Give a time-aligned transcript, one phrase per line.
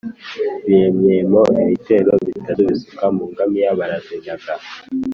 [0.67, 4.53] biremyemo ibitero bitatu bisuka mu ngamiya barazinyaga